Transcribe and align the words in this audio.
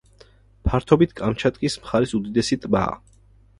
ფართობით 0.69 1.13
კამჩატკის 1.19 1.77
მხარის 1.83 2.17
უდიდესი 2.21 2.61
ტბაა. 2.67 2.99